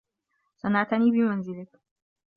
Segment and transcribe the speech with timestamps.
[0.55, 1.79] سنعتني بمنزلك.